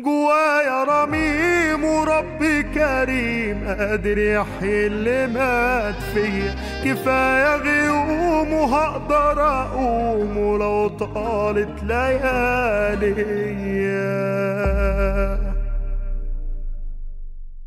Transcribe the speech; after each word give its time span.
جوايا 0.00 0.84
رميم 0.84 1.84
وربي 1.84 2.62
كريم 2.62 3.64
قادر 3.68 4.18
يحيي 4.18 4.86
اللي 4.86 5.26
مات 5.26 5.94
فيا. 6.14 6.54
كفاية 6.84 7.56
غيوم 7.56 8.52
وهقدر 8.52 9.42
أقوم 9.42 10.36
ولو 10.36 10.88
طالت 10.88 11.82
ليالي 11.82 13.14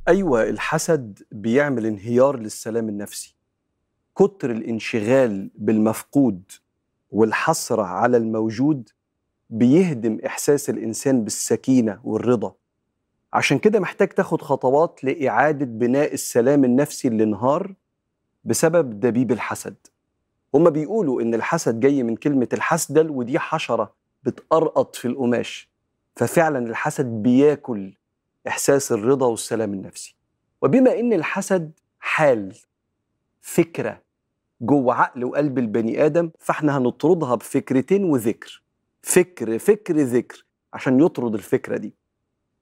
أيوة 0.08 0.44
الحسد 0.50 1.24
بيعمل 1.32 1.86
انهيار 1.86 2.40
للسلام 2.40 2.90
النفسي. 2.90 3.36
كتر 4.16 4.52
الانشغال 4.52 5.52
بالمفقود 5.56 6.52
والحسرة 7.10 7.84
على 7.84 8.18
الموجود 8.18 8.90
بيهدم 9.52 10.18
إحساس 10.26 10.70
الإنسان 10.70 11.24
بالسكينة 11.24 12.00
والرضا. 12.04 12.54
عشان 13.34 13.60
كده 13.60 13.80
محتاج 13.80 14.08
تاخد 14.10 14.42
خطوات 14.42 15.04
لإعادة 15.04 15.66
بناء 15.66 16.14
السلام 16.14 16.64
النفسي 16.64 17.08
اللي 17.08 17.24
انهار 17.24 17.74
بسبب 18.44 19.00
دبيب 19.00 19.32
الحسد. 19.32 19.76
هما 20.56 20.70
بيقولوا 20.70 21.22
إن 21.22 21.34
الحسد 21.34 21.80
جاي 21.80 22.04
من 22.04 22.16
كلمة 22.16 22.48
الحسدل 22.54 23.10
ودي 23.10 23.40
حشرة 23.40 23.94
بتقرقط 24.24 24.96
في 24.96 25.08
القماش. 25.08 25.70
ففعلا 26.16 26.60
الحسد 26.60 27.06
بياكل 27.06 27.94
إحساس 28.48 28.92
الرضا 28.92 29.26
والسلام 29.28 29.74
النفسي. 29.74 30.16
وبما 30.62 31.00
إن 31.00 31.14
الحسد 31.14 31.72
حال 32.00 32.56
فكرة 33.42 34.02
جوه 34.62 34.94
عقل 34.96 35.24
وقلب 35.24 35.58
البني 35.60 36.06
آدم 36.06 36.32
فإحنا 36.40 36.78
هنطردها 36.78 37.36
بفكرتين 37.36 38.04
وذكر. 38.04 38.61
فكر 39.02 39.60
فكر 39.60 39.96
ذكر 39.98 40.46
عشان 40.74 41.00
يطرد 41.02 41.34
الفكرة 41.34 41.78
دي. 41.78 41.94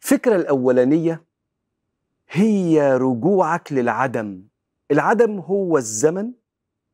الفكرة 0.02 0.36
الأولانية 0.36 1.24
هي 2.30 2.98
رجوعك 2.98 3.74
للعدم. 3.74 4.44
العدم 4.92 5.40
هو 5.40 5.78
الزمن 5.78 6.32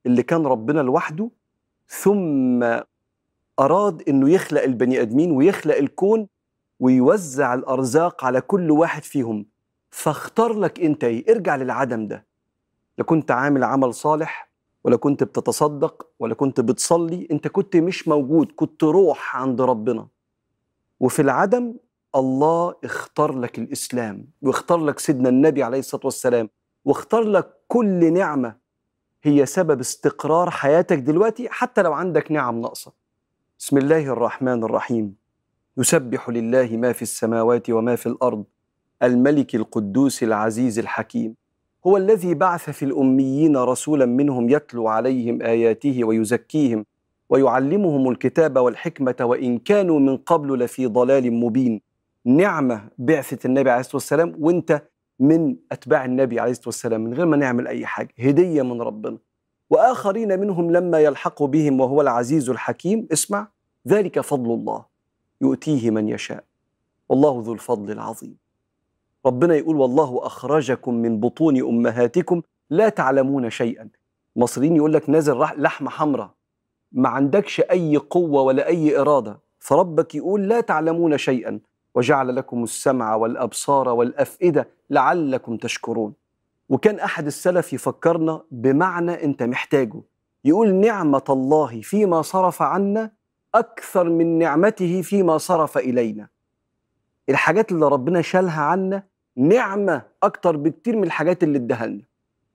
اللي 0.05 0.23
كان 0.23 0.45
ربنا 0.45 0.81
لوحده 0.81 1.29
ثم 1.87 2.63
أراد 3.59 4.03
إنه 4.09 4.29
يخلق 4.29 4.63
البني 4.63 5.01
آدمين 5.01 5.31
ويخلق 5.31 5.75
الكون 5.75 6.27
ويوزع 6.79 7.53
الأرزاق 7.53 8.25
على 8.25 8.41
كل 8.41 8.71
واحد 8.71 9.03
فيهم. 9.03 9.45
فاختار 9.91 10.53
لك 10.53 10.79
أنت 10.79 11.03
إيه؟ 11.03 11.31
ارجع 11.31 11.55
للعدم 11.55 12.07
ده. 12.07 12.25
لا 12.97 13.03
كنت 13.03 13.31
عامل 13.31 13.63
عمل 13.63 13.93
صالح 13.93 14.49
ولا 14.85 14.95
كنت 14.97 15.23
بتتصدق 15.23 16.07
ولا 16.19 16.33
كنت 16.33 16.61
بتصلي 16.61 17.27
انت 17.31 17.47
كنت 17.47 17.75
مش 17.75 18.07
موجود 18.07 18.51
كنت 18.55 18.83
روح 18.83 19.35
عند 19.35 19.61
ربنا. 19.61 20.07
وفي 20.99 21.21
العدم 21.21 21.73
الله 22.15 22.75
اختار 22.83 23.39
لك 23.39 23.59
الإسلام 23.59 24.27
واختار 24.41 24.77
لك 24.85 24.99
سيدنا 24.99 25.29
النبي 25.29 25.63
عليه 25.63 25.79
الصلاة 25.79 26.01
والسلام 26.05 26.49
واختار 26.85 27.23
لك 27.23 27.53
كل 27.67 28.13
نعمة 28.13 28.55
هي 29.23 29.45
سبب 29.45 29.79
استقرار 29.79 30.49
حياتك 30.49 30.97
دلوقتي 30.97 31.49
حتى 31.49 31.81
لو 31.81 31.93
عندك 31.93 32.31
نعم 32.31 32.61
ناقصة. 32.61 32.91
بسم 33.59 33.77
الله 33.77 34.05
الرحمن 34.05 34.63
الرحيم. 34.63 35.15
يسبح 35.77 36.29
لله 36.29 36.77
ما 36.77 36.93
في 36.93 37.01
السماوات 37.01 37.69
وما 37.69 37.95
في 37.95 38.05
الأرض 38.05 38.43
الملك 39.03 39.55
القدوس 39.55 40.23
العزيز 40.23 40.79
الحكيم. 40.79 41.35
هو 41.87 41.97
الذي 41.97 42.33
بعث 42.33 42.69
في 42.69 42.85
الأميين 42.85 43.57
رسولا 43.57 44.05
منهم 44.05 44.49
يتلو 44.49 44.87
عليهم 44.87 45.41
آياته 45.41 46.03
ويزكيهم 46.03 46.85
ويعلمهم 47.29 48.09
الكتاب 48.09 48.57
والحكمة 48.57 49.15
وإن 49.21 49.57
كانوا 49.57 49.99
من 49.99 50.17
قبل 50.17 50.59
لفي 50.59 50.85
ضلال 50.85 51.33
مبين. 51.33 51.81
نعمة 52.25 52.89
بعثة 52.97 53.47
النبي 53.47 53.69
عليه 53.69 53.79
الصلاة 53.79 53.95
والسلام 53.95 54.35
وإنت 54.39 54.81
من 55.19 55.55
أتباع 55.71 56.05
النبي 56.05 56.39
عليه 56.39 56.51
الصلاة 56.51 56.67
والسلام 56.67 57.01
من 57.01 57.13
غير 57.13 57.25
ما 57.25 57.37
نعمل 57.37 57.67
أي 57.67 57.85
حاجة. 57.85 58.13
هدية 58.19 58.61
من 58.61 58.81
ربنا. 58.81 59.17
وآخرين 59.69 60.39
منهم 60.39 60.71
لما 60.71 60.99
يلحق 60.99 61.43
بهم 61.43 61.79
وهو 61.79 62.01
العزيز 62.01 62.49
الحكيم 62.49 63.07
اسمع 63.13 63.47
ذلك 63.87 64.19
فضل 64.19 64.51
الله. 64.53 64.85
يؤتيه 65.41 65.89
من 65.89 66.09
يشاء. 66.09 66.43
والله 67.09 67.41
ذو 67.45 67.53
الفضل 67.53 67.91
العظيم. 67.91 68.44
ربنا 69.25 69.55
يقول 69.55 69.75
والله 69.75 70.19
أخرجكم 70.23 70.93
من 70.93 71.19
بطون 71.19 71.61
أمهاتكم 71.61 72.41
لا 72.69 72.89
تعلمون 72.89 73.49
شيئا. 73.49 73.89
المصريين 74.35 74.75
يقول 74.75 74.93
لك 74.93 75.09
نازل 75.09 75.39
لحمة 75.57 75.89
حمراء 75.89 76.29
ما 76.91 77.09
عندكش 77.09 77.59
أي 77.59 77.97
قوة 77.97 78.41
ولا 78.41 78.67
أي 78.67 78.99
إرادة 78.99 79.39
فربك 79.59 80.15
يقول 80.15 80.47
لا 80.47 80.61
تعلمون 80.61 81.17
شيئا. 81.17 81.59
وجعل 81.95 82.35
لكم 82.35 82.63
السمع 82.63 83.15
والأبصار 83.15 83.89
والأفئدة 83.89 84.67
لعلكم 84.89 85.57
تشكرون. 85.57 86.13
وكان 86.69 86.99
أحد 86.99 87.25
السلف 87.25 87.73
يفكرنا 87.73 88.41
بمعنى 88.51 89.23
أنت 89.23 89.43
محتاجه. 89.43 90.01
يقول 90.45 90.75
نعمة 90.75 91.23
الله 91.29 91.81
فيما 91.81 92.21
صرف 92.21 92.61
عنا 92.61 93.11
أكثر 93.55 94.09
من 94.09 94.37
نعمته 94.37 95.01
فيما 95.01 95.37
صرف 95.37 95.77
إلينا. 95.77 96.27
الحاجات 97.29 97.71
اللي 97.71 97.87
ربنا 97.87 98.21
شالها 98.21 98.61
عنا 98.61 99.03
نعمة 99.37 100.01
أكتر 100.23 100.57
بكتير 100.57 100.95
من 100.95 101.03
الحاجات 101.03 101.43
اللي 101.43 101.57
اداها 101.57 101.85
لنا 101.87 102.03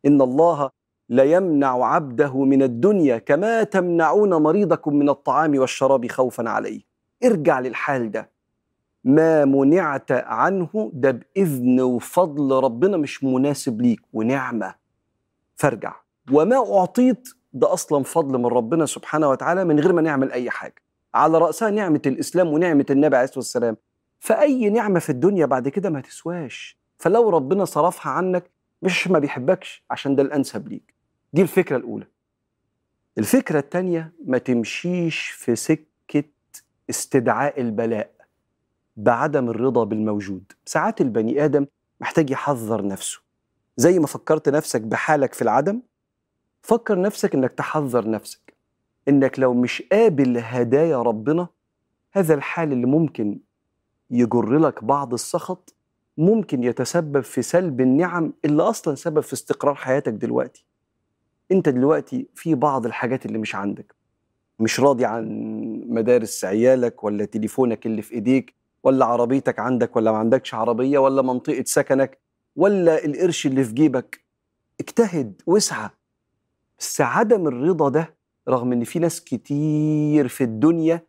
إن 0.07 0.21
الله 0.23 0.71
لا 1.09 1.25
يمنع 1.25 1.85
عبده 1.85 2.45
من 2.45 2.63
الدنيا 2.63 3.19
كما 3.19 3.63
تمنعون 3.63 4.35
مريضكم 4.35 4.97
من 4.97 5.09
الطعام 5.09 5.59
والشراب 5.59 6.07
خوفا 6.07 6.49
عليه. 6.49 6.81
ارجع 7.25 7.61
للحال 7.61 8.11
ده. 8.11 8.31
ما 9.05 9.45
منعت 9.45 10.13
عنه 10.13 10.91
ده 10.95 11.11
بإذن 11.11 11.81
وفضل 11.81 12.65
ربنا 12.65 12.97
مش 12.97 13.25
مناسب 13.25 13.81
ليك 13.81 14.01
ونعمة. 14.13 14.75
فارجع. 15.57 15.95
وما 16.33 16.57
أعطيت 16.79 17.29
ده 17.53 17.73
أصلا 17.73 18.05
فضل 18.05 18.39
من 18.39 18.47
ربنا 18.47 18.87
سبحانه 18.87 19.31
وتعالى 19.31 19.65
من 19.65 19.81
غير 19.81 19.93
ما 19.93 20.03
نعمل 20.03 20.33
أي 20.33 20.51
حاجة. 20.51 20.83
على 21.15 21.39
رأسها 21.39 21.71
نعمة 21.71 22.03
الإسلام 22.07 22.49
ونعمة 22.49 22.87
النبي 22.91 23.17
عليه 23.17 23.25
الصلاة 23.25 23.39
والسلام. 23.39 23.77
فأي 24.21 24.71
نعمة 24.71 24.99
في 25.01 25.11
الدنيا 25.11 25.47
بعد 25.47 25.69
كده 25.69 25.91
ما 25.91 26.01
تسواش. 26.01 26.79
فلو 26.99 27.29
ربنا 27.31 27.65
صرفها 27.65 28.13
عنك 28.13 28.51
مش 28.83 29.09
ما 29.09 29.19
بيحبكش 29.19 29.85
عشان 29.91 30.17
ده 30.17 30.23
الأنسب 30.23 30.69
ليك. 30.69 30.95
دي 31.33 31.43
الفكرة 31.43 31.77
الأولى. 31.77 32.07
الفكرة 33.19 33.59
التانية 33.59 34.13
ما 34.27 34.39
تمشيش 34.39 35.21
في 35.29 35.57
سكة 35.57 36.25
استدعاء 36.91 37.61
البلاء 37.61 38.11
بعدم 38.97 39.49
الرضا 39.51 39.85
بالموجود. 39.85 40.53
ساعات 40.67 41.01
البني 41.01 41.45
آدم 41.45 41.67
محتاج 42.01 42.31
يحذر 42.31 42.87
نفسه. 42.87 43.21
زي 43.77 43.99
ما 43.99 44.07
فكرت 44.07 44.49
نفسك 44.49 44.81
بحالك 44.81 45.35
في 45.35 45.43
العدم 45.43 45.83
فكر 46.63 47.01
نفسك 47.01 47.35
إنك 47.35 47.53
تحذر 47.53 48.11
نفسك. 48.11 48.55
إنك 49.09 49.39
لو 49.39 49.55
مش 49.55 49.83
قابل 49.93 50.39
هدايا 50.39 51.03
ربنا 51.03 51.49
هذا 52.13 52.35
الحال 52.35 52.73
اللي 52.73 52.87
ممكن 52.87 53.39
يجر 54.11 54.59
لك 54.59 54.85
بعض 54.85 55.13
السخط 55.13 55.75
ممكن 56.19 56.65
يتسبب 56.65 57.21
في 57.21 57.43
سلب 57.43 57.81
النعم 57.81 58.33
اللي 58.45 58.63
أصلا 58.63 58.95
سبب 58.95 59.21
في 59.21 59.33
استقرار 59.33 59.75
حياتك 59.75 60.13
دلوقتي. 60.13 60.65
أنت 61.53 61.69
دلوقتي 61.69 62.27
في 62.35 62.55
بعض 62.55 62.87
الحاجات 62.87 63.27
اللي 63.27 63.39
مش 63.39 63.55
عندك. 63.55 63.95
مش 64.59 64.81
راضي 64.81 65.05
عن 65.05 65.25
مدارس 65.87 66.45
عيالك 66.45 67.05
ولا 67.05 67.25
تليفونك 67.25 67.87
اللي 67.87 68.03
في 68.03 68.15
إيديك 68.15 68.55
ولا 68.83 69.05
عربيتك 69.05 69.59
عندك 69.59 69.97
ولا 69.97 70.13
ما 70.13 70.19
عندكش 70.19 70.55
عربية 70.55 70.99
ولا 70.99 71.23
منطقة 71.23 71.65
سكنك 71.67 72.19
ولا 72.57 73.05
القرش 73.05 73.47
اللي 73.47 73.65
في 73.65 73.73
جيبك. 73.73 74.25
اجتهد 74.81 75.43
واسعى. 75.47 75.91
بس 76.79 77.01
عدم 77.01 77.47
الرضا 77.49 77.89
ده 77.89 78.15
رغم 78.49 78.73
إن 78.73 78.85
في 78.85 78.99
ناس 78.99 79.25
كتير 79.25 80.29
في 80.29 80.45
الدنيا 80.45 81.07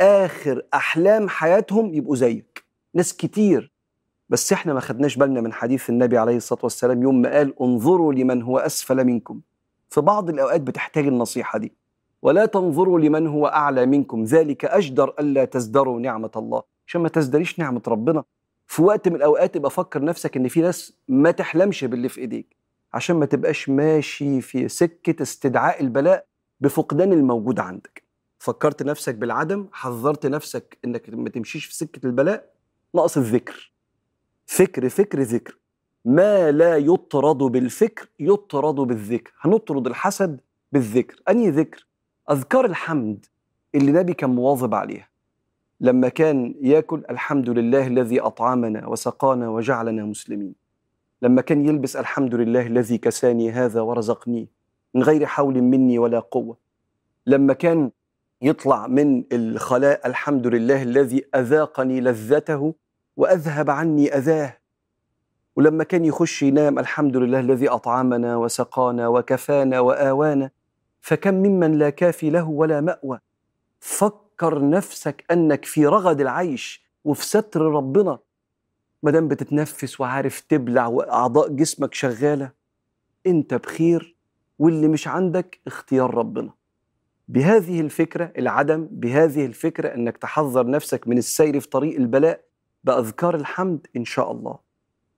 آخر 0.00 0.62
أحلام 0.74 1.28
حياتهم 1.28 1.94
يبقوا 1.94 2.16
زيك. 2.16 2.64
ناس 2.94 3.16
كتير. 3.16 3.72
بس 4.28 4.52
إحنا 4.52 4.74
ما 4.74 4.80
خدناش 4.80 5.16
بالنا 5.16 5.40
من 5.40 5.52
حديث 5.52 5.90
النبي 5.90 6.18
عليه 6.18 6.36
الصلاة 6.36 6.60
والسلام 6.62 7.02
يوم 7.02 7.22
ما 7.22 7.36
قال 7.36 7.54
انظروا 7.60 8.12
لمن 8.12 8.42
هو 8.42 8.58
أسفل 8.58 9.04
منكم. 9.04 9.40
في 9.90 10.00
بعض 10.00 10.30
الأوقات 10.30 10.60
بتحتاج 10.60 11.06
النصيحة 11.06 11.58
دي. 11.58 11.72
ولا 12.22 12.46
تنظروا 12.46 13.00
لمن 13.00 13.26
هو 13.26 13.46
أعلى 13.46 13.86
منكم. 13.86 14.24
ذلك 14.24 14.64
أجدر 14.64 15.14
الا 15.20 15.44
تزدروا 15.44 16.00
نعمة 16.00 16.30
الله. 16.36 16.62
عشان 16.86 17.00
ما 17.00 17.08
تزدريش 17.08 17.58
نعمة 17.58 17.82
ربنا. 17.88 18.24
في 18.66 18.82
وقت 18.82 19.08
من 19.08 19.16
الأوقات 19.16 19.56
يبقى 19.56 19.70
فكر 19.70 20.04
نفسك 20.04 20.36
إن 20.36 20.48
في 20.48 20.60
ناس 20.60 20.98
ما 21.08 21.30
تحلمش 21.30 21.84
باللي 21.84 22.08
في 22.08 22.20
إيديك. 22.20 22.56
عشان 22.94 23.16
ما 23.16 23.26
تبقاش 23.26 23.68
ماشي 23.68 24.40
في 24.40 24.68
سكة 24.68 25.22
استدعاء 25.22 25.80
البلاء 25.80 26.24
بفقدان 26.60 27.12
الموجود 27.12 27.60
عندك. 27.60 28.07
فكرت 28.38 28.82
نفسك 28.82 29.14
بالعدم 29.14 29.66
حذرت 29.72 30.26
نفسك 30.26 30.78
إنك 30.84 31.10
ما 31.10 31.30
تمشيش 31.30 31.64
في 31.64 31.74
سكة 31.74 32.06
البلاء 32.06 32.50
نقص 32.94 33.16
الذكر. 33.16 33.72
فكر 34.46 34.88
فكر 34.88 35.20
ذكر. 35.20 35.58
ما 36.04 36.50
لا 36.50 36.76
يطرد 36.76 37.38
بالفكر 37.38 38.08
يطرد 38.20 38.74
بالذكر. 38.74 39.32
هنطرد 39.40 39.86
الحسد 39.86 40.40
بالذكر. 40.72 41.22
انهي 41.28 41.50
ذكر؟ 41.50 41.86
أذكار 42.30 42.64
الحمد 42.64 43.26
اللي 43.74 43.90
النبي 43.90 44.14
كان 44.14 44.30
مواظب 44.30 44.74
عليها. 44.74 45.08
لما 45.80 46.08
كان 46.08 46.54
يأكل 46.60 47.02
الحمد 47.10 47.50
لله 47.50 47.86
الذي 47.86 48.20
أطعمنا 48.20 48.86
وسقانا 48.86 49.48
وجعلنا 49.48 50.04
مسلمين. 50.04 50.54
لما 51.22 51.42
كان 51.42 51.66
يلبس 51.66 51.96
الحمد 51.96 52.34
لله 52.34 52.66
الذي 52.66 52.98
كساني 52.98 53.50
هذا 53.50 53.80
ورزقني 53.80 54.48
من 54.94 55.02
غير 55.02 55.26
حول 55.26 55.62
مني 55.62 55.98
ولا 55.98 56.18
قوة. 56.18 56.56
لما 57.26 57.52
كان 57.52 57.90
يطلع 58.42 58.86
من 58.86 59.24
الخلاء 59.32 60.06
الحمد 60.06 60.46
لله 60.46 60.82
الذي 60.82 61.24
أذاقني 61.34 62.00
لذته 62.00 62.74
وأذهب 63.16 63.70
عني 63.70 64.16
أذاه. 64.16 64.58
ولما 65.56 65.84
كان 65.84 66.04
يخش 66.04 66.42
ينام 66.42 66.78
الحمد 66.78 67.16
لله 67.16 67.40
الذي 67.40 67.68
أطعمنا 67.68 68.36
وسقانا 68.36 69.08
وكفانا 69.08 69.80
وآوانا 69.80 70.50
فكم 71.00 71.34
ممن 71.34 71.78
لا 71.78 71.90
كافي 71.90 72.30
له 72.30 72.48
ولا 72.48 72.80
مأوى. 72.80 73.20
فكر 73.80 74.68
نفسك 74.68 75.24
أنك 75.30 75.64
في 75.64 75.86
رغد 75.86 76.20
العيش 76.20 76.84
وفي 77.04 77.26
ستر 77.26 77.60
ربنا. 77.60 78.18
ما 79.02 79.10
دام 79.10 79.28
بتتنفس 79.28 80.00
وعارف 80.00 80.40
تبلع 80.40 80.86
وأعضاء 80.86 81.48
جسمك 81.48 81.94
شغالة 81.94 82.50
أنت 83.26 83.54
بخير 83.54 84.16
واللي 84.58 84.88
مش 84.88 85.08
عندك 85.08 85.60
اختيار 85.66 86.14
ربنا. 86.14 86.57
بهذه 87.28 87.80
الفكرة 87.80 88.32
العدم 88.38 88.88
بهذه 88.90 89.46
الفكرة 89.46 89.94
أنك 89.94 90.16
تحذر 90.16 90.70
نفسك 90.70 91.08
من 91.08 91.18
السير 91.18 91.60
في 91.60 91.68
طريق 91.68 91.96
البلاء 91.96 92.40
بأذكار 92.84 93.34
الحمد 93.34 93.86
إن 93.96 94.04
شاء 94.04 94.32
الله. 94.32 94.58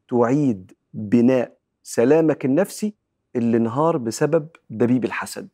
تعيد 0.09 0.73
بناء 0.95 1.57
سلامك 1.83 2.45
النفسي 2.45 2.95
اللي 3.37 3.57
انهار 3.57 3.97
بسبب 3.97 4.49
دبيب 4.71 5.05
الحسد. 5.05 5.49